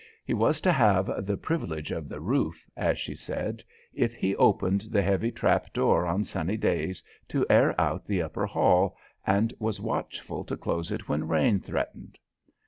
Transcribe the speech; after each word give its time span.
He 0.25 0.33
was 0.33 0.59
to 0.61 0.71
have 0.71 1.27
"the 1.27 1.37
privilege 1.37 1.91
of 1.91 2.09
the 2.09 2.19
roof," 2.19 2.67
as 2.75 2.97
she 2.97 3.13
said, 3.13 3.63
if 3.93 4.15
he 4.15 4.35
opened 4.35 4.81
the 4.89 5.03
heavy 5.03 5.31
trapdoor 5.31 6.07
on 6.07 6.23
sunny 6.23 6.57
days 6.57 7.03
to 7.27 7.45
air 7.51 7.79
out 7.79 8.07
the 8.07 8.19
upper 8.23 8.47
hall, 8.47 8.97
and 9.27 9.53
was 9.59 9.79
watchful 9.79 10.43
to 10.45 10.57
close 10.57 10.91
it 10.91 11.07
when 11.07 11.27
rain 11.27 11.59
threatened. 11.59 12.17